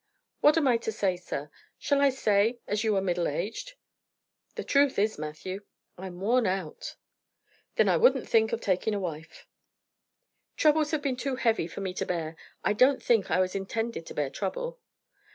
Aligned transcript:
"What 0.39 0.57
am 0.57 0.67
I 0.67 0.77
to 0.77 0.91
say, 0.91 1.15
sir? 1.15 1.51
Shall 1.77 2.01
I 2.01 2.09
say 2.09 2.57
as 2.65 2.83
you 2.83 2.95
are 2.95 3.01
middle 3.01 3.27
aged?" 3.27 3.75
"The 4.55 4.63
truth 4.63 4.97
is, 4.97 5.19
Matthew, 5.19 5.61
I'm 5.95 6.19
worn 6.19 6.47
out." 6.47 6.95
"Then 7.75 7.87
I 7.87 7.97
wouldn't 7.97 8.27
think 8.27 8.51
of 8.51 8.61
taking 8.61 8.95
a 8.95 8.99
wife." 8.99 9.45
"Troubles 10.57 10.89
have 10.89 11.03
been 11.03 11.17
too 11.17 11.35
heavy 11.35 11.67
for 11.67 11.81
me 11.81 11.93
to 11.93 12.05
bear. 12.07 12.35
I 12.63 12.73
don't 12.73 13.03
think 13.03 13.29
I 13.29 13.39
was 13.41 13.53
intended 13.53 14.07
to 14.07 14.15
bear 14.15 14.31
trouble." 14.31 14.79